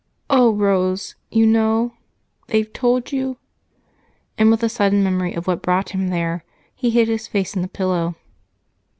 [0.31, 1.13] Oh, Rose!
[1.29, 1.93] You know?
[2.47, 3.37] They've told you?"
[4.35, 6.43] And, with a sudden memory of what brought him there,
[6.73, 8.15] he hid his face in the pillow.